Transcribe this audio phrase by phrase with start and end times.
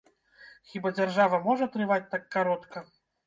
[0.69, 2.83] Хіба дзяржава можа трываць так каротка?